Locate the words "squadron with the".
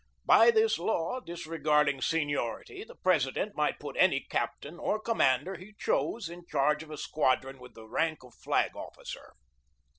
6.97-7.85